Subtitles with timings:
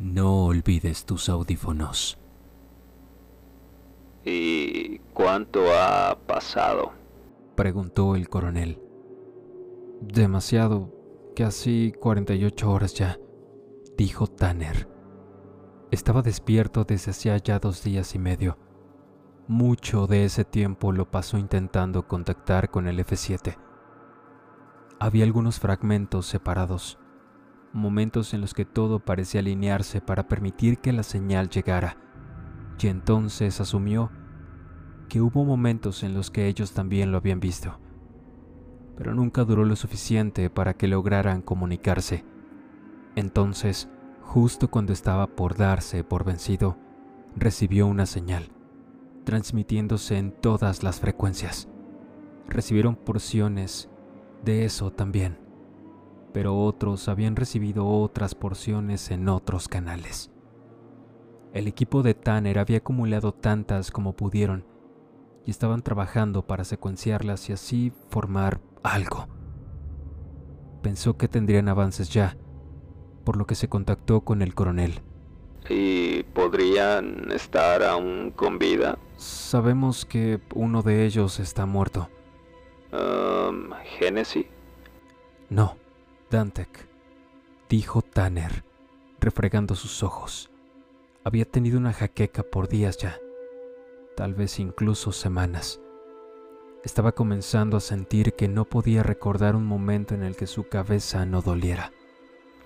[0.00, 2.18] No olvides tus audífonos.
[4.24, 6.92] ¿Y cuánto ha pasado?
[7.54, 8.80] Preguntó el coronel.
[10.00, 10.90] Demasiado,
[11.36, 13.18] casi 48 horas ya,
[13.98, 14.88] dijo Tanner.
[15.90, 18.56] Estaba despierto desde hacía ya dos días y medio.
[19.48, 23.58] Mucho de ese tiempo lo pasó intentando contactar con el F7.
[24.98, 26.99] Había algunos fragmentos separados,
[27.72, 31.96] momentos en los que todo parecía alinearse para permitir que la señal llegara,
[32.78, 34.10] y entonces asumió
[35.08, 37.78] que hubo momentos en los que ellos también lo habían visto,
[38.96, 42.24] pero nunca duró lo suficiente para que lograran comunicarse.
[43.16, 43.88] Entonces,
[44.22, 46.76] justo cuando estaba por darse por vencido,
[47.36, 48.50] recibió una señal
[49.24, 51.68] transmitiéndose en todas las frecuencias.
[52.48, 53.88] Recibieron porciones
[54.44, 55.38] de eso también,
[56.32, 60.30] pero otros habían recibido otras porciones en otros canales.
[61.52, 64.64] El equipo de Tanner había acumulado tantas como pudieron
[65.44, 69.26] y estaban trabajando para secuenciarlas y así formar algo.
[70.82, 72.36] Pensó que tendrían avances ya,
[73.24, 75.02] por lo que se contactó con el coronel.
[75.68, 78.98] ¿Y podrían estar aún con vida?
[79.16, 82.08] Sabemos que uno de ellos está muerto.
[82.92, 84.46] Um, ¿Genesis?
[85.48, 85.76] No,
[86.30, 86.86] Dantec,
[87.68, 88.64] dijo Tanner,
[89.20, 90.50] refregando sus ojos.
[91.24, 93.18] Había tenido una jaqueca por días ya,
[94.16, 95.80] tal vez incluso semanas.
[96.84, 101.26] Estaba comenzando a sentir que no podía recordar un momento en el que su cabeza
[101.26, 101.92] no doliera.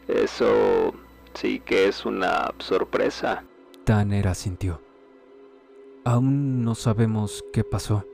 [0.06, 0.94] Eso
[1.34, 3.44] Sí que es una sorpresa.
[3.84, 4.80] Tanner asintió.
[6.04, 8.04] Aún no sabemos qué pasó,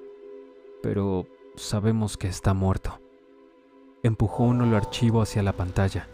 [0.82, 2.98] pero sabemos que está muerto.
[4.02, 6.08] Empujó uno el archivo hacia la pantalla.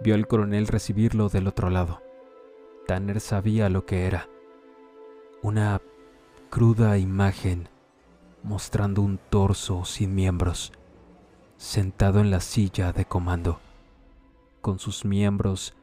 [0.00, 2.02] Vio al coronel recibirlo del otro lado.
[2.86, 4.28] Tanner sabía lo que era.
[5.42, 5.80] Una
[6.48, 7.68] cruda imagen
[8.42, 10.72] mostrando un torso sin miembros,
[11.56, 13.60] sentado en la silla de comando,
[14.60, 15.74] con sus miembros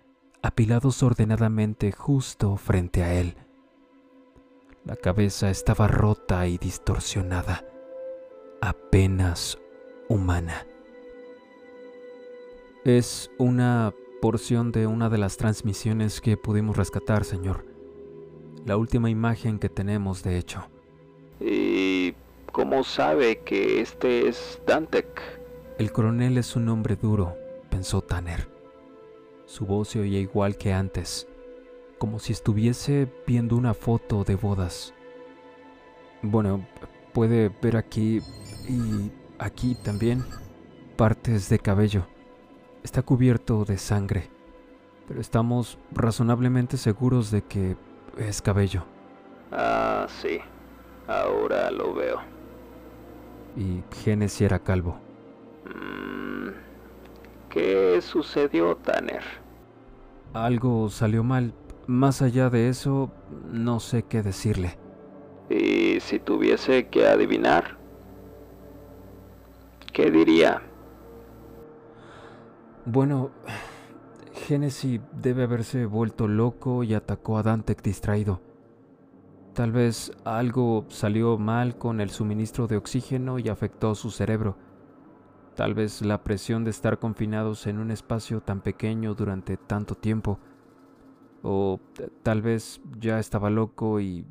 [0.41, 3.35] apilados ordenadamente justo frente a él.
[4.85, 7.63] La cabeza estaba rota y distorsionada,
[8.61, 9.59] apenas
[10.09, 10.66] humana.
[12.87, 17.65] Es una porción de una de las transmisiones que pudimos rescatar, señor.
[18.65, 20.69] La última imagen que tenemos, de hecho.
[21.41, 22.13] ¿Y
[22.53, 25.21] cómo sabe que este es Dantec?
[25.77, 27.35] El coronel es un hombre duro,
[27.69, 28.47] pensó Tanner.
[29.47, 31.27] Su voz se oía igual que antes,
[31.97, 34.93] como si estuviese viendo una foto de bodas.
[36.21, 36.65] Bueno,
[37.11, 38.21] puede ver aquí
[38.69, 40.23] y aquí también
[40.95, 42.07] partes de cabello.
[42.87, 44.29] Está cubierto de sangre,
[45.09, 47.75] pero estamos razonablemente seguros de que
[48.17, 48.85] es cabello.
[49.51, 50.39] Ah, sí,
[51.05, 52.21] ahora lo veo.
[53.57, 54.97] Y Genesis era calvo.
[57.49, 59.23] ¿Qué sucedió, Tanner?
[60.33, 61.53] Algo salió mal.
[61.87, 63.11] Más allá de eso,
[63.51, 64.79] no sé qué decirle.
[65.49, 67.77] ¿Y si tuviese que adivinar?
[69.91, 70.61] ¿Qué diría?
[72.89, 73.31] Bueno,
[74.47, 78.39] Genesis debe haberse vuelto loco y atacó a Dantec distraído.
[79.53, 84.55] Tal vez algo salió mal con el suministro de oxígeno y afectó su cerebro.
[85.57, 90.39] Tal vez la presión de estar confinados en un espacio tan pequeño durante tanto tiempo.
[91.43, 91.81] O
[92.23, 94.25] tal vez ya estaba loco y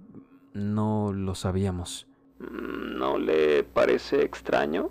[0.54, 2.08] no lo sabíamos.
[2.38, 4.88] Mm, ¿No le parece extraño?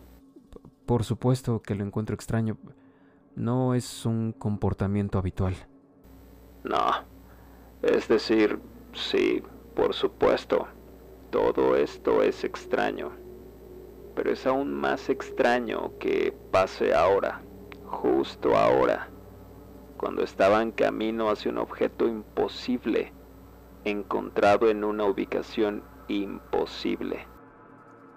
[0.86, 2.60] Por supuesto que lo encuentro extraño.
[3.36, 5.56] No es un comportamiento habitual.
[6.64, 7.06] No.
[7.82, 8.60] Es decir,
[8.94, 9.44] sí,
[9.76, 10.68] por supuesto.
[11.32, 13.12] Todo esto es extraño
[14.16, 17.42] pero es aún más extraño que pase ahora,
[17.86, 19.10] justo ahora,
[19.98, 23.12] cuando estaba en camino hacia un objeto imposible,
[23.84, 27.28] encontrado en una ubicación imposible.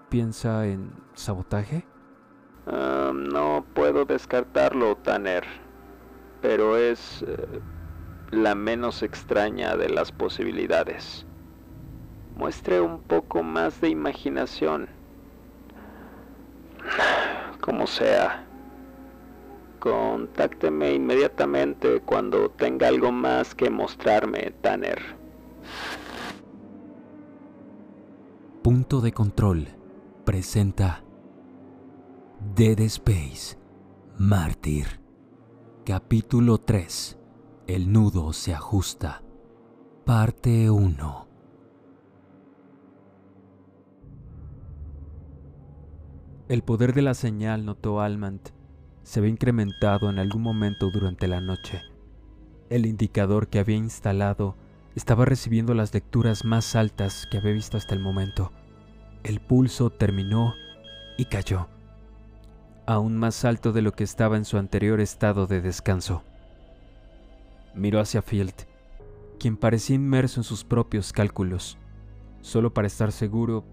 [0.09, 1.85] ¿Piensa en sabotaje?
[2.69, 5.43] No puedo descartarlo, Tanner,
[6.41, 7.59] pero es eh,
[8.31, 11.25] la menos extraña de las posibilidades.
[12.35, 14.87] Muestre un poco más de imaginación
[17.61, 18.45] como sea.
[19.79, 24.99] Contácteme inmediatamente cuando tenga algo más que mostrarme, Tanner.
[28.61, 29.67] Punto de control
[30.25, 31.01] presenta
[32.55, 33.57] Dead Space
[34.17, 35.01] Mártir.
[35.85, 37.17] Capítulo 3.
[37.67, 39.23] El nudo se ajusta.
[40.05, 41.27] Parte 1.
[46.47, 48.49] El poder de la señal, notó Almant,
[49.03, 51.81] se había incrementado en algún momento durante la noche.
[52.69, 54.55] El indicador que había instalado
[54.95, 58.51] estaba recibiendo las lecturas más altas que había visto hasta el momento.
[59.23, 60.55] El pulso terminó
[61.17, 61.67] y cayó,
[62.89, 66.23] aún más alto de lo que estaba en su anterior estado de descanso.
[67.75, 68.65] Miró hacia Field,
[69.39, 71.77] quien parecía inmerso en sus propios cálculos.
[72.41, 73.63] Solo para estar seguro,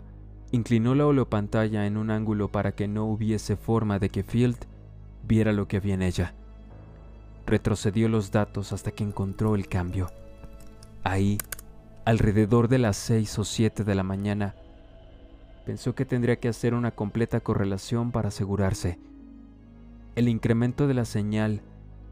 [0.52, 4.58] inclinó la holopantalla en un ángulo para que no hubiese forma de que Field
[5.26, 6.34] viera lo que había en ella.
[7.46, 10.10] Retrocedió los datos hasta que encontró el cambio.
[11.04, 11.38] Ahí,
[12.04, 14.56] alrededor de las seis o siete de la mañana,
[15.66, 19.00] pensó que tendría que hacer una completa correlación para asegurarse.
[20.14, 21.60] El incremento de la señal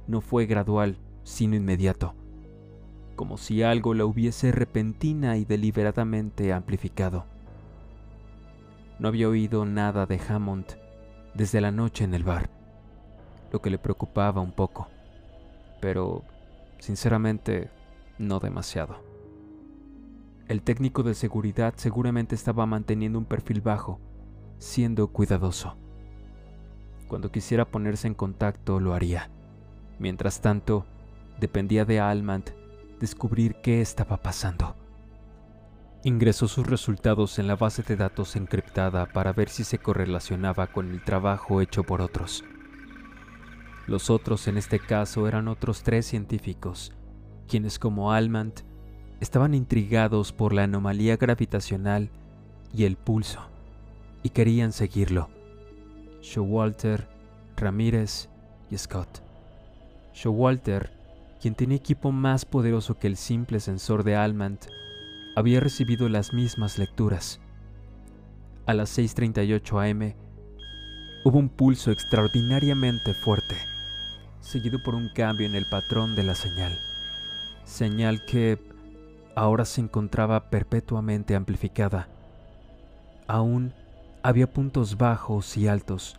[0.08, 2.14] no fue gradual, sino inmediato,
[3.14, 7.26] como si algo la hubiese repentina y deliberadamente amplificado.
[8.98, 10.66] No había oído nada de Hammond
[11.34, 12.50] desde la noche en el bar,
[13.52, 14.88] lo que le preocupaba un poco,
[15.80, 16.24] pero
[16.80, 17.70] sinceramente
[18.18, 19.03] no demasiado.
[20.46, 23.98] El técnico de seguridad seguramente estaba manteniendo un perfil bajo,
[24.58, 25.76] siendo cuidadoso.
[27.08, 29.30] Cuando quisiera ponerse en contacto lo haría.
[29.98, 30.84] Mientras tanto,
[31.40, 32.50] dependía de Almand
[33.00, 34.76] descubrir qué estaba pasando.
[36.02, 40.90] Ingresó sus resultados en la base de datos encriptada para ver si se correlacionaba con
[40.90, 42.44] el trabajo hecho por otros.
[43.86, 46.92] Los otros en este caso eran otros tres científicos,
[47.48, 48.62] quienes como Almand
[49.24, 52.10] estaban intrigados por la anomalía gravitacional
[52.72, 53.40] y el pulso,
[54.22, 55.28] y querían seguirlo.
[56.22, 57.08] Showalter,
[57.56, 58.28] Ramírez
[58.70, 59.20] y Scott.
[60.14, 61.04] Showalter
[61.44, 64.60] quien tenía equipo más poderoso que el simple sensor de Almand,
[65.36, 67.38] había recibido las mismas lecturas.
[68.64, 70.14] A las 6.38 am
[71.22, 73.56] hubo un pulso extraordinariamente fuerte,
[74.40, 76.80] seguido por un cambio en el patrón de la señal.
[77.64, 78.58] Señal que
[79.36, 82.08] ahora se encontraba perpetuamente amplificada.
[83.26, 83.72] Aún
[84.22, 86.18] había puntos bajos y altos,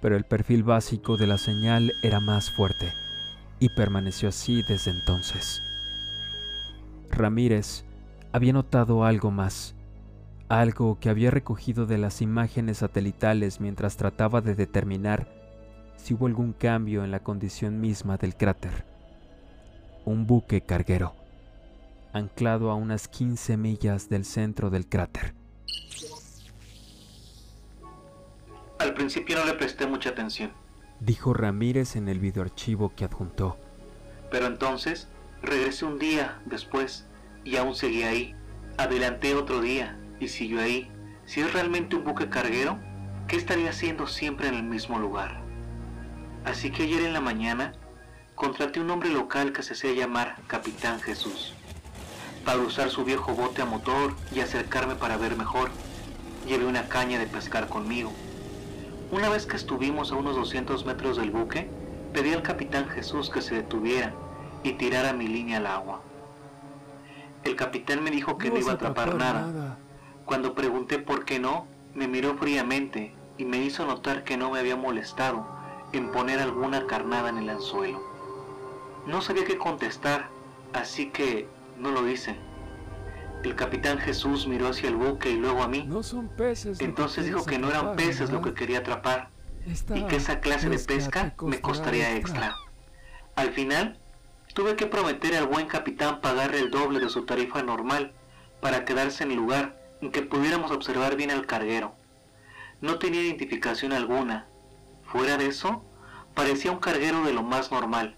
[0.00, 2.92] pero el perfil básico de la señal era más fuerte
[3.60, 5.62] y permaneció así desde entonces.
[7.10, 7.84] Ramírez
[8.32, 9.74] había notado algo más,
[10.48, 15.28] algo que había recogido de las imágenes satelitales mientras trataba de determinar
[15.96, 18.84] si hubo algún cambio en la condición misma del cráter.
[20.04, 21.14] Un buque carguero,
[22.12, 25.34] anclado a unas 15 millas del centro del cráter.
[28.78, 30.52] Al principio no le presté mucha atención
[31.04, 33.58] dijo Ramírez en el videoarchivo que adjuntó.
[34.30, 35.08] Pero entonces
[35.42, 37.06] regresé un día después
[37.44, 38.34] y aún seguí ahí.
[38.78, 40.90] Adelanté otro día y siguió ahí.
[41.26, 42.78] Si es realmente un buque carguero,
[43.26, 45.42] ¿qué estaría haciendo siempre en el mismo lugar?
[46.44, 47.72] Así que ayer en la mañana
[48.34, 51.54] contraté un hombre local que se hacía llamar Capitán Jesús,
[52.44, 55.70] para usar su viejo bote a motor y acercarme para ver mejor.
[56.46, 58.12] Llevé una caña de pescar conmigo
[59.12, 61.68] una vez que estuvimos a unos 200 metros del buque,
[62.14, 64.14] pedí al capitán Jesús que se detuviera
[64.64, 66.00] y tirara mi línea al agua.
[67.44, 69.76] El capitán me dijo que no, iba a atrapar nada.
[70.24, 74.60] Cuando pregunté por qué no, me miró fríamente y me hizo notar que no me
[74.60, 75.46] había molestado
[75.92, 78.00] en poner alguna carnada en el anzuelo.
[79.06, 80.30] No sabía qué contestar,
[80.72, 81.48] así que
[81.82, 82.36] no lo hice.
[83.42, 85.84] El capitán Jesús miró hacia el buque y luego a mí.
[85.86, 86.80] No son peces.
[86.80, 89.30] Entonces dijo que no eran peces lo que quería atrapar
[89.94, 92.56] y que esa clase de pesca me costaría extra.
[93.34, 93.98] Al final,
[94.54, 98.12] tuve que prometer al buen capitán pagarle el doble de su tarifa normal
[98.60, 101.94] para quedarse en el lugar en que pudiéramos observar bien al carguero.
[102.80, 104.46] No tenía identificación alguna.
[105.04, 105.84] Fuera de eso,
[106.34, 108.16] parecía un carguero de lo más normal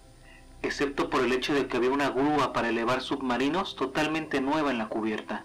[0.65, 4.79] excepto por el hecho de que había una grúa para elevar submarinos totalmente nueva en
[4.79, 5.45] la cubierta.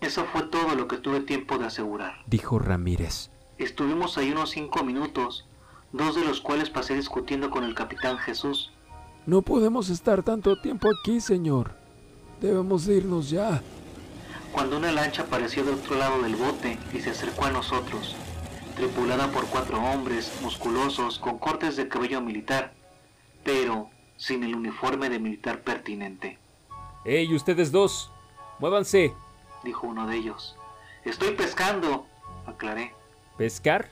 [0.00, 3.30] Eso fue todo lo que tuve tiempo de asegurar, dijo Ramírez.
[3.58, 5.46] Estuvimos ahí unos cinco minutos,
[5.92, 8.72] dos de los cuales pasé discutiendo con el capitán Jesús.
[9.24, 11.74] No podemos estar tanto tiempo aquí, señor.
[12.40, 13.62] Debemos irnos ya.
[14.52, 18.14] Cuando una lancha apareció del otro lado del bote y se acercó a nosotros,
[18.76, 22.72] tripulada por cuatro hombres musculosos con cortes de cabello militar,
[23.42, 26.38] pero sin el uniforme de militar pertinente.
[27.04, 28.10] ¡Ey, ustedes dos!
[28.58, 29.14] ¡Muévanse!
[29.62, 30.56] dijo uno de ellos.
[31.04, 32.06] Estoy pescando,
[32.46, 32.94] aclaré.
[33.36, 33.90] ¿Pescar?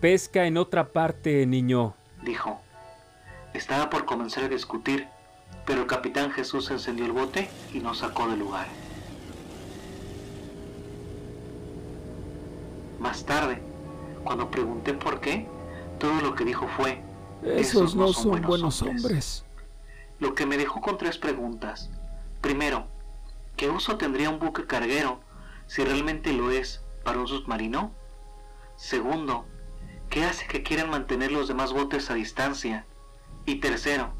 [0.00, 2.60] Pesca en otra parte, niño, dijo.
[3.54, 5.08] Estaba por comenzar a discutir
[5.66, 8.66] pero el capitán Jesús encendió el bote y nos sacó del lugar.
[12.98, 13.62] Más tarde,
[14.24, 15.46] cuando pregunté por qué,
[15.98, 17.00] todo lo que dijo fue,
[17.44, 19.44] Esos, no, son, buenos hombres.
[20.20, 21.90] Lo que me dejó con tres preguntas.
[22.40, 22.86] Primero,
[23.56, 25.20] ¿qué uso tendría un buque carguero
[25.66, 27.92] si realmente lo es para un submarino?
[28.76, 29.46] Segundo,
[30.08, 32.86] ¿qué hace que quieran mantener los demás botes a distancia?
[33.46, 34.12] Y tercero,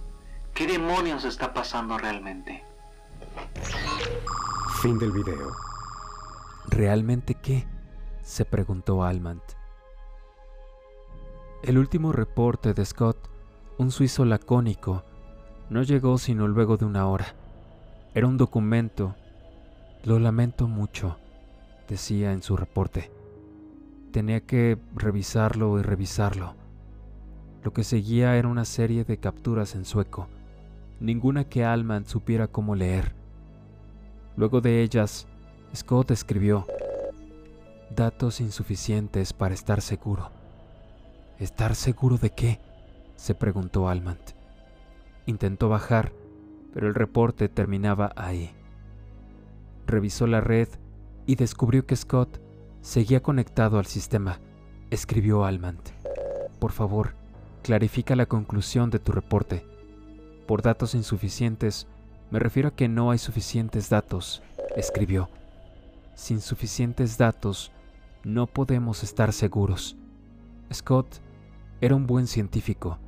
[0.54, 2.64] ¿qué demonios está pasando realmente?
[4.83, 5.52] Fin del video.
[6.69, 7.66] ¿Realmente qué?
[8.23, 9.42] se preguntó Almant.
[11.62, 13.28] El último reporte de Scott,
[13.76, 15.02] un suizo lacónico,
[15.71, 17.35] no llegó sino luego de una hora.
[18.12, 19.15] Era un documento.
[20.03, 21.17] Lo lamento mucho,
[21.89, 23.11] decía en su reporte.
[24.11, 26.55] Tenía que revisarlo y revisarlo.
[27.62, 30.29] Lo que seguía era una serie de capturas en sueco,
[30.99, 33.12] ninguna que Alman supiera cómo leer.
[34.37, 35.29] Luego de ellas,
[35.77, 36.67] Scott escribió,
[37.95, 40.31] datos insuficientes para estar seguro.
[41.39, 42.61] ¿Estar seguro de qué?
[43.17, 44.39] se preguntó Almant.
[45.30, 46.12] Intentó bajar,
[46.75, 48.50] pero el reporte terminaba ahí.
[49.87, 50.66] Revisó la red
[51.25, 52.40] y descubrió que Scott
[52.80, 54.40] seguía conectado al sistema.
[54.90, 55.90] Escribió Almant.
[56.58, 57.14] Por favor,
[57.62, 59.64] clarifica la conclusión de tu reporte.
[60.49, 61.87] Por datos insuficientes,
[62.32, 64.42] me refiero a que no hay suficientes datos,
[64.75, 65.30] escribió.
[66.16, 67.70] Sin suficientes datos,
[68.25, 69.96] no podemos estar seguros.
[70.75, 71.06] Scott
[71.80, 72.99] era un buen científico,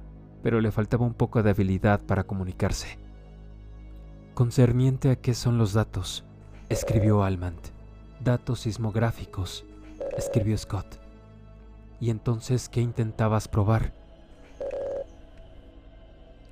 [0.43, 2.99] pero le faltaba un poco de habilidad para comunicarse.
[4.35, 6.25] Concerniente a qué son los datos,
[6.69, 7.69] escribió Almant.
[8.21, 9.65] Datos sismográficos,
[10.17, 11.01] escribió Scott.
[12.01, 13.93] ¿Y entonces qué intentabas probar?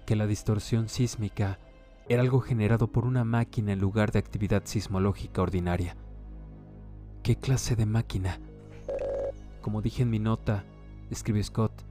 [0.05, 1.59] Que la distorsión sísmica
[2.09, 5.97] era algo generado por una máquina en lugar de actividad sismológica ordinaria.
[7.23, 8.41] ¿Qué clase de máquina?
[9.63, 10.65] Como dije en mi nota,
[11.11, 11.85] escribió Scott,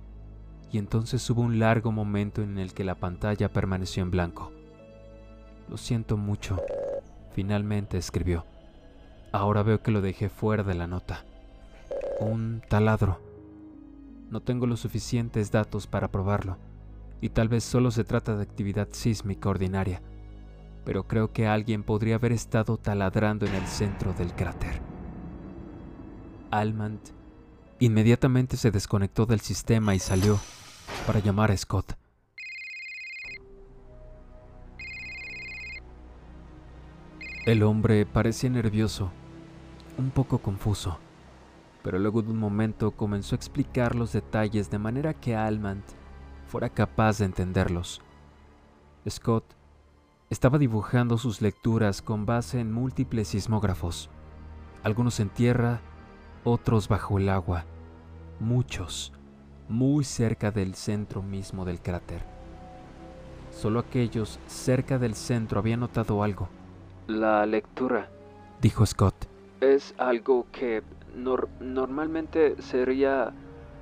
[0.71, 4.51] y entonces hubo un largo momento en el que la pantalla permaneció en blanco.
[5.67, 6.61] Lo siento mucho,
[7.33, 8.45] finalmente escribió.
[9.31, 11.25] Ahora veo que lo dejé fuera de la nota.
[12.19, 13.19] Un taladro.
[14.29, 16.57] No tengo los suficientes datos para probarlo,
[17.21, 20.01] y tal vez solo se trata de actividad sísmica ordinaria,
[20.85, 24.81] pero creo que alguien podría haber estado taladrando en el centro del cráter.
[26.51, 26.99] Almand
[27.79, 30.39] inmediatamente se desconectó del sistema y salió
[31.05, 31.97] para llamar a Scott.
[37.45, 39.11] El hombre parecía nervioso,
[39.97, 40.99] un poco confuso,
[41.83, 45.83] pero luego de un momento comenzó a explicar los detalles de manera que Almand
[46.45, 48.01] fuera capaz de entenderlos.
[49.09, 49.45] Scott
[50.29, 54.09] estaba dibujando sus lecturas con base en múltiples sismógrafos,
[54.83, 55.81] algunos en tierra,
[56.43, 57.65] otros bajo el agua,
[58.39, 59.13] muchos,
[59.69, 62.21] muy cerca del centro mismo del cráter.
[63.51, 66.49] Solo aquellos cerca del centro habían notado algo.
[67.07, 68.09] La lectura,
[68.61, 69.15] Dijo Scott.
[69.61, 70.83] es algo que
[71.15, 73.33] nor- normalmente sería,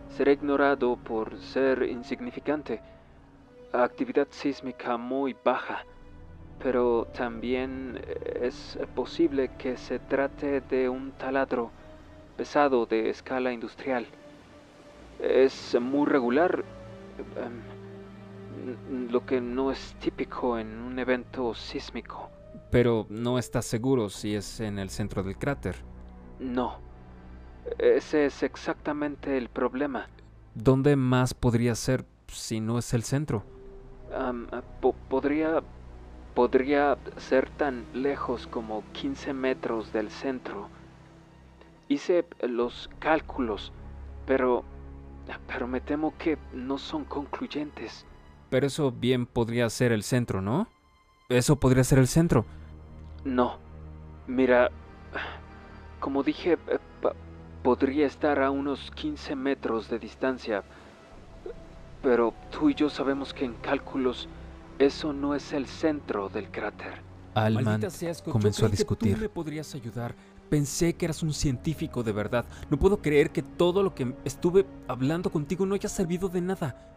[0.09, 2.81] será ignorado por ser insignificante.
[3.73, 5.85] Actividad sísmica muy baja,
[6.59, 7.99] pero también
[8.41, 11.71] es posible que se trate de un taladro
[12.37, 14.07] pesado de escala industrial.
[15.19, 16.63] Es muy regular,
[17.35, 22.29] em, lo que no es típico en un evento sísmico.
[22.71, 25.75] Pero no estás seguro si es en el centro del cráter.
[26.39, 26.77] No,
[27.79, 30.07] ese es exactamente el problema.
[30.53, 33.43] ¿Dónde más podría ser si no es el centro?
[34.81, 35.61] Po- podría,
[36.33, 40.69] podría ser tan lejos como 15 metros del centro.
[41.89, 43.71] Hice los cálculos,
[44.25, 44.63] pero,
[45.47, 48.05] pero me temo que no son concluyentes.
[48.49, 50.67] Pero eso bien podría ser el centro, ¿no?
[51.29, 52.45] Eso podría ser el centro.
[53.25, 53.57] No,
[54.27, 54.71] mira,
[55.99, 56.79] como dije, eh,
[57.63, 60.63] podría estar a unos 15 metros de distancia,
[62.01, 64.29] pero tú y yo sabemos que en cálculos
[64.79, 67.01] eso no es el centro del cráter.
[67.33, 67.81] Alman
[68.31, 69.15] comenzó a discutir.
[69.15, 70.15] tú me podrías ayudar.
[70.49, 72.45] Pensé que eras un científico de verdad.
[72.69, 76.87] No puedo creer que todo lo que estuve hablando contigo no haya servido de nada.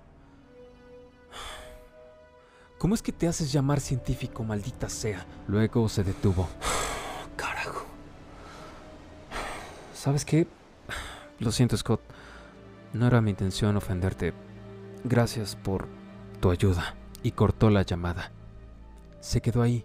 [2.78, 5.26] ¿Cómo es que te haces llamar científico, maldita sea?
[5.48, 6.48] Luego se detuvo.
[7.36, 7.84] Carajo.
[9.92, 10.46] ¿Sabes qué?
[11.40, 12.00] Lo siento, Scott.
[12.94, 14.32] No era mi intención ofenderte.
[15.04, 15.88] Gracias por
[16.40, 16.94] tu ayuda.
[17.22, 18.32] Y cortó la llamada.
[19.20, 19.84] Se quedó ahí,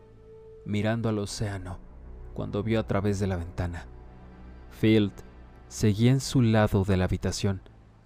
[0.63, 1.79] mirando al océano,
[2.35, 3.85] cuando vio a través de la ventana.
[4.69, 5.13] Field
[5.67, 7.61] seguía en su lado de la habitación,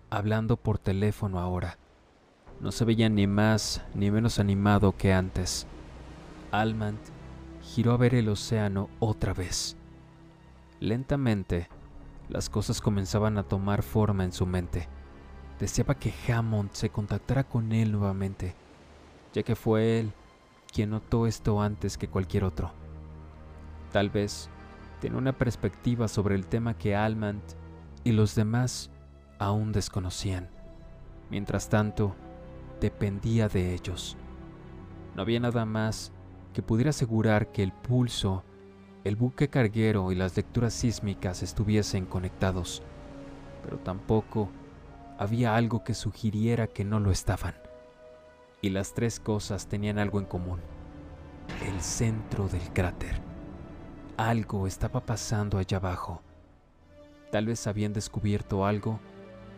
[0.10, 1.78] hablando por teléfono ahora.
[2.62, 5.66] No se veía ni más ni menos animado que antes.
[6.52, 7.00] Almond
[7.62, 9.76] giró a ver el océano otra vez.
[10.80, 11.68] Lentamente,
[12.30, 14.88] las cosas comenzaban a tomar forma en su mente.
[15.60, 18.56] Deseaba que Hammond se contactara con él nuevamente,
[19.34, 20.14] ya que fue él
[20.72, 22.79] quien notó esto antes que cualquier otro.
[23.92, 24.50] Tal vez
[25.00, 27.42] tenía una perspectiva sobre el tema que Almond
[28.04, 28.92] y los demás
[29.40, 30.50] aún desconocían.
[31.30, 32.16] Mientras tanto,
[32.80, 34.18] dependía de ellos.
[35.16, 36.12] No había nada más
[36.54, 38.44] que pudiera asegurar que el pulso,
[39.04, 42.84] el buque carguero y las lecturas sísmicas estuviesen conectados,
[43.64, 44.50] pero tampoco
[45.18, 47.56] había algo que sugiriera que no lo estaban.
[48.62, 50.60] Y las tres cosas tenían algo en común.
[51.66, 53.29] El centro del cráter.
[54.20, 56.22] Algo estaba pasando allá abajo.
[57.32, 59.00] Tal vez habían descubierto algo,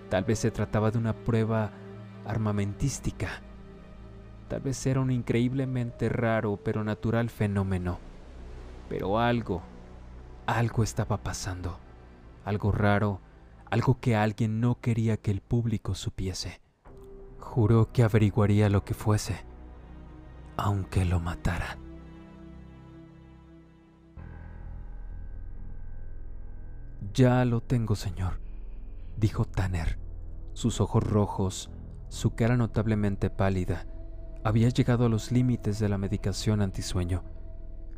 [0.10, 1.72] tal vez se trataba de una prueba
[2.25, 3.41] armamentística
[4.51, 8.00] Tal vez era un increíblemente raro pero natural fenómeno.
[8.89, 9.62] Pero algo,
[10.46, 11.80] algo estaba pasando.
[12.44, 13.22] Algo raro,
[13.70, 16.60] algo que alguien no quería que el público supiese.
[17.39, 19.46] Juró que averiguaría lo que fuese,
[20.58, 21.77] aunque lo matara.
[27.13, 28.39] Ya lo tengo, señor,
[29.17, 29.98] dijo Tanner,
[30.53, 31.70] sus ojos rojos,
[32.10, 33.86] su cara notablemente pálida
[34.43, 37.24] había llegado a los límites de la medicación antisueño.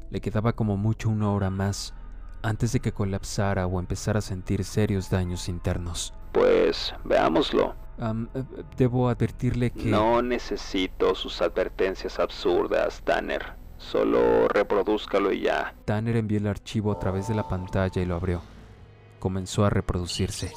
[0.09, 1.93] Le quedaba como mucho una hora más
[2.41, 6.13] antes de que colapsara o empezara a sentir serios daños internos.
[6.33, 7.75] Pues veámoslo.
[7.97, 8.43] Eh,
[8.77, 9.89] debo advertirle que...
[9.89, 13.53] No necesito sus advertencias absurdas, Tanner.
[13.77, 15.73] Solo reprodúzcalo y ya.
[15.85, 18.41] Tanner envió el archivo a través de la pantalla y lo abrió.
[19.23, 20.51] Comenzó a reproducirse.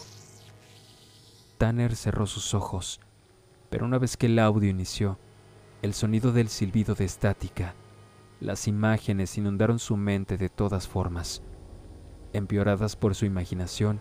[1.56, 2.98] Tanner cerró sus ojos,
[3.70, 5.20] pero una vez que el audio inició,
[5.82, 7.76] el sonido del silbido de estática,
[8.40, 11.42] las imágenes inundaron su mente de todas formas,
[12.32, 14.00] empeoradas por su imaginación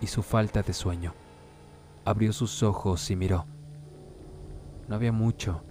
[0.00, 1.14] y su falta de sueño.
[2.04, 3.46] Abrió sus ojos y miró.
[4.88, 5.62] No había mucho.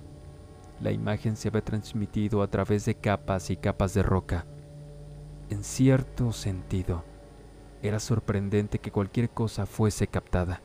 [0.80, 4.46] La imagen se había transmitido a través de capas y capas de roca.
[5.50, 7.04] En cierto sentido,
[7.82, 10.62] era sorprendente que cualquier cosa fuese captada.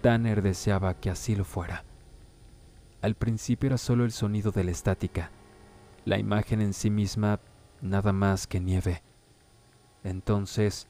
[0.00, 1.84] Tanner deseaba que así lo fuera.
[3.02, 5.30] Al principio era solo el sonido de la estática,
[6.04, 7.40] la imagen en sí misma
[7.80, 9.02] nada más que nieve.
[10.02, 10.86] Entonces,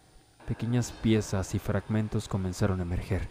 [0.47, 3.29] pequeñas piezas y fragmentos comenzaron a emerger.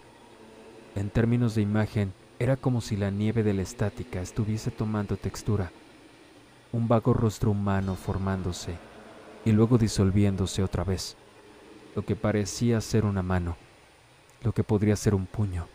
[0.96, 5.72] En términos de imagen, era como si la nieve de la estática estuviese tomando textura,
[6.74, 8.78] un vago rostro humano formándose
[9.46, 11.16] y luego disolviéndose otra vez,
[11.96, 13.56] lo que parecía ser una mano,
[14.42, 15.68] lo que podría ser un puño,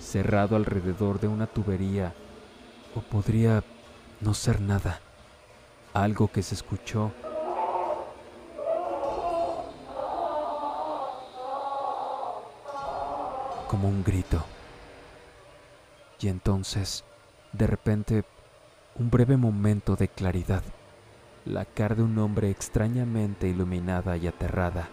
[0.00, 2.14] cerrado alrededor de una tubería
[2.94, 3.64] o podría
[4.20, 5.00] no ser nada.
[5.94, 7.12] Algo que se escuchó.
[13.68, 14.44] Como un grito.
[16.20, 17.04] Y entonces,
[17.52, 18.24] de repente,
[18.96, 20.62] un breve momento de claridad.
[21.44, 24.88] La cara de un hombre extrañamente iluminada y aterrada,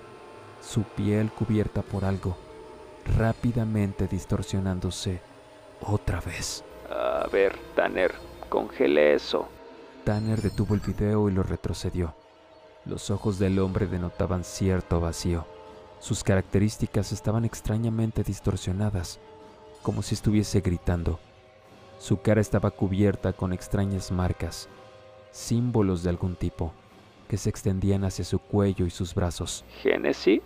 [0.66, 2.36] su piel cubierta por algo,
[3.18, 5.22] rápidamente distorsionándose
[5.82, 6.64] otra vez.
[6.90, 8.14] A ver, Tanner,
[8.50, 9.48] congele eso.
[10.04, 12.16] Tanner detuvo el video y lo retrocedió.
[12.86, 15.46] Los ojos del hombre denotaban cierto vacío.
[16.00, 19.20] Sus características estaban extrañamente distorsionadas,
[19.82, 21.20] como si estuviese gritando.
[22.00, 24.68] Su cara estaba cubierta con extrañas marcas,
[25.32, 26.74] símbolos de algún tipo,
[27.28, 29.64] que se extendían hacia su cuello y sus brazos.
[29.82, 30.42] Génesis,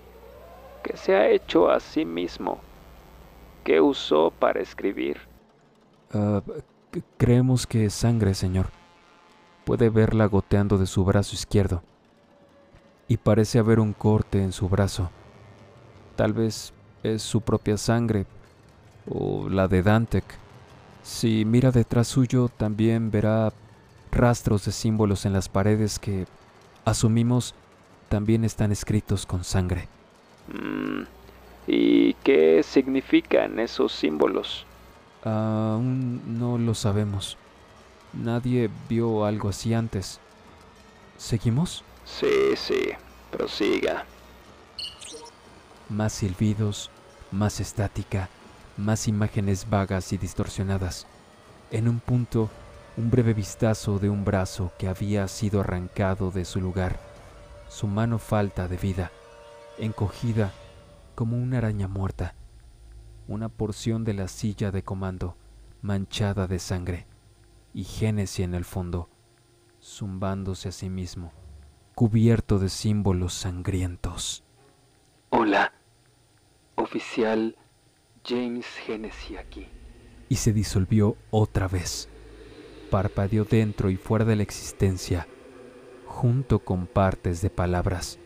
[0.84, 2.60] ¿qué se ha hecho a sí mismo?
[3.64, 5.18] ¿Qué usó para escribir?
[6.14, 6.42] Ah,
[7.18, 8.68] creemos que es sangre, señor.
[9.66, 11.84] Puede verla goteando de su brazo izquierdo.
[13.08, 15.10] Y parece haber un corte en su brazo.
[16.16, 18.26] Tal vez es su propia sangre
[19.08, 20.26] o la de Dantec.
[21.04, 23.52] Si mira detrás suyo, también verá
[24.12, 26.26] rastros de símbolos en las paredes que,
[26.86, 27.56] asumimos,
[28.10, 29.88] también están escritos con sangre.
[30.54, 31.04] Mm,
[31.68, 34.66] ¿Y qué significan esos símbolos?
[35.24, 37.38] Aún no lo sabemos.
[38.14, 40.20] Nadie vio algo así antes.
[41.18, 41.84] ¿Seguimos?
[42.06, 42.90] Sí, sí.
[43.30, 44.06] Prosiga.
[45.90, 46.90] Más silbidos,
[47.32, 48.30] más estática,
[48.78, 51.06] más imágenes vagas y distorsionadas.
[51.72, 52.50] En un punto,
[52.98, 57.00] un breve vistazo de un brazo que había sido arrancado de su lugar,
[57.68, 59.12] su mano falta de vida,
[59.80, 60.52] encogida
[61.16, 62.36] como una araña muerta,
[63.28, 65.36] una porción de la silla de comando
[65.82, 67.08] manchada de sangre
[67.74, 69.10] y Génesis en el fondo,
[69.82, 71.32] zumbándose a sí mismo,
[71.96, 74.44] cubierto de símbolos sangrientos.
[75.30, 75.74] Hola,
[76.76, 77.56] oficial
[78.26, 79.68] James Genesis aquí.
[80.28, 82.10] Y se disolvió otra vez.
[82.92, 85.28] Parpadeó dentro y fuera de la existencia,
[86.06, 88.20] junto con partes de palabras.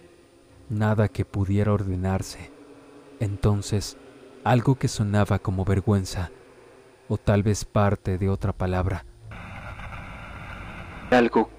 [0.74, 2.52] Nada que pudiera ordenarse.
[3.20, 3.96] Entonces,
[4.44, 6.32] algo que sonaba como vergüenza,
[7.08, 9.06] o tal vez parte de otra palabra.
[11.12, 11.52] Algo.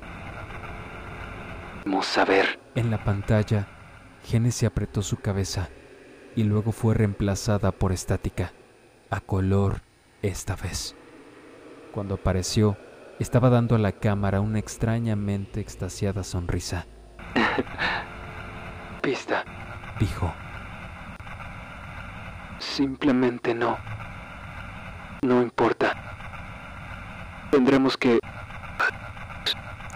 [1.85, 2.59] Vamos a ver.
[2.75, 3.69] En la pantalla,
[4.25, 5.69] Genesis apretó su cabeza
[6.35, 8.53] y luego fue reemplazada por estática,
[9.11, 9.83] a color
[10.23, 10.97] esta vez.
[11.93, 12.77] Cuando apareció,
[13.21, 16.87] estaba dando a la cámara una extrañamente extasiada sonrisa.
[19.05, 19.45] Pista,
[20.01, 20.33] Dijo,
[22.59, 23.77] simplemente no.
[25.21, 25.93] No importa.
[27.51, 28.19] Tendremos que...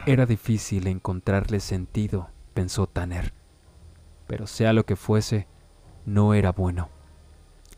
[0.04, 3.32] era difícil encontrarle sentido, pensó Tanner.
[4.26, 5.46] Pero sea lo que fuese,
[6.04, 6.90] no era bueno.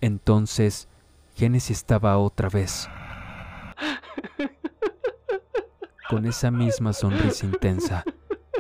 [0.01, 0.89] Entonces,
[1.37, 2.89] Genesis estaba otra vez.
[6.09, 8.03] Con esa misma sonrisa intensa,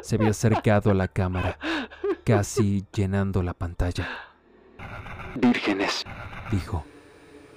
[0.02, 1.58] se había acercado a la cámara,
[2.36, 4.08] casi llenando la pantalla.
[5.34, 6.04] Vírgenes.
[6.50, 6.84] dijo,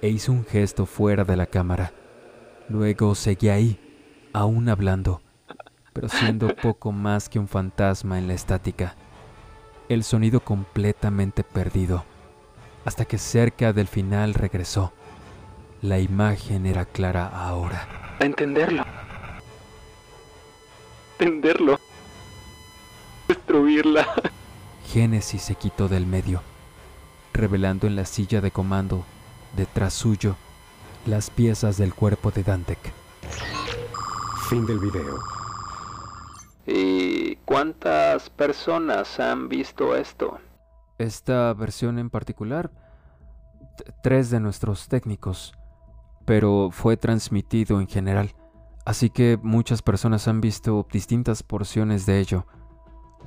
[0.02, 1.92] e hizo un gesto fuera de la cámara.
[2.68, 3.78] Luego seguía ahí,
[4.32, 5.22] aún hablando,
[5.92, 8.96] pero siendo poco más que un fantasma en la estática.
[9.88, 12.04] El sonido completamente perdido,
[12.84, 14.92] hasta que cerca del final regresó.
[15.82, 18.16] La imagen era clara ahora.
[18.18, 18.84] A entenderlo.
[21.18, 21.78] Entenderlo.
[23.28, 24.06] Destruirla.
[24.86, 26.42] Génesis se quitó del medio,
[27.32, 29.04] revelando en la silla de comando,
[29.56, 30.36] detrás suyo,
[31.06, 32.78] las piezas del cuerpo de Dantec.
[34.48, 35.18] Fin del video.
[36.66, 40.38] ¿Y cuántas personas han visto esto?
[40.98, 42.70] Esta versión en particular,
[44.02, 45.54] tres de nuestros técnicos,
[46.24, 48.34] pero fue transmitido en general,
[48.86, 52.46] así que muchas personas han visto distintas porciones de ello.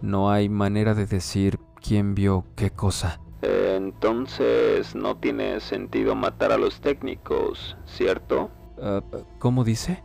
[0.02, 3.20] No hay manera de decir quién vio qué cosa.
[3.42, 8.50] Entonces no tiene sentido matar a los técnicos, ¿cierto?
[8.82, 9.02] Ah,
[9.40, 10.04] ¿Cómo dice?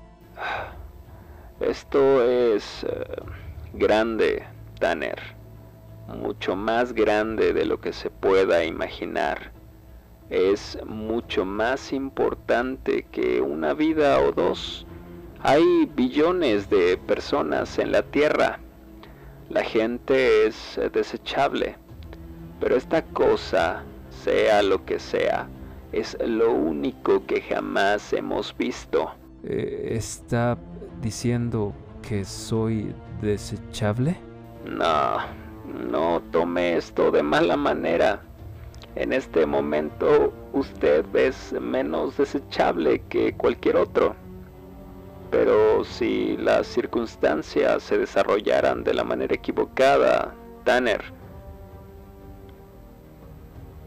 [1.60, 3.04] Esto es eh,
[3.74, 4.44] grande,
[4.78, 5.20] Tanner.
[6.08, 9.52] Mucho más grande de lo que se pueda imaginar.
[10.28, 14.86] Es mucho más importante que una vida o dos.
[15.42, 18.58] Hay billones de personas en la Tierra.
[19.48, 21.76] La gente es desechable.
[22.60, 25.48] Pero esta cosa, sea lo que sea,
[25.92, 29.12] es lo único que jamás hemos visto.
[29.44, 30.56] Eh, ¿Está
[31.00, 31.72] diciendo
[32.06, 34.16] que soy desechable?
[34.64, 35.18] No,
[35.88, 38.22] no tome esto de mala manera.
[38.94, 44.14] En este momento usted es menos desechable que cualquier otro.
[45.32, 51.02] Pero si las circunstancias se desarrollaran de la manera equivocada, Tanner,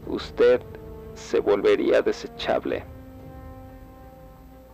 [0.08, 0.60] usted
[1.14, 2.84] se volvería desechable.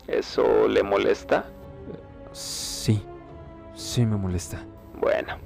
[0.09, 1.45] ¿Eso le molesta?
[2.33, 3.05] Sí,
[3.75, 4.65] sí me molesta.
[4.99, 5.37] Bueno,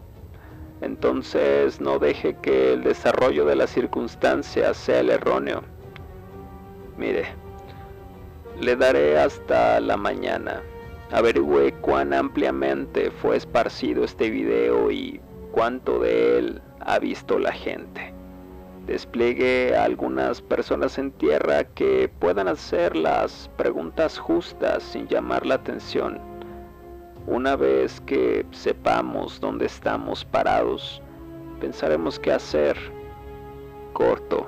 [0.81, 5.65] entonces no deje que el desarrollo de las circunstancias sea el erróneo.
[6.97, 7.27] Mire,
[8.61, 10.63] le daré hasta la mañana.
[11.13, 15.21] Averigüe cuán ampliamente fue esparcido este video y
[15.53, 18.13] cuánto de él ha visto la gente.
[18.87, 25.57] Despliegue a algunas personas en tierra que puedan hacer las preguntas justas sin llamar la
[25.57, 26.21] atención.
[27.27, 31.03] Una vez que sepamos dónde estamos parados,
[31.61, 32.77] pensaremos qué hacer.
[33.93, 34.47] Corto.